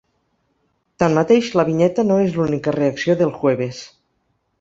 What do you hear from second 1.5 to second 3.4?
la vinyeta no és l’única reacció dEl